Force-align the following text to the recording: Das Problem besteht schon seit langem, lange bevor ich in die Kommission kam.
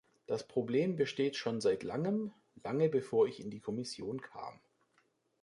Das 0.25 0.47
Problem 0.47 0.95
besteht 0.95 1.35
schon 1.35 1.61
seit 1.61 1.83
langem, 1.83 2.33
lange 2.63 2.89
bevor 2.89 3.27
ich 3.27 3.39
in 3.39 3.51
die 3.51 3.59
Kommission 3.59 4.19
kam. 4.19 4.59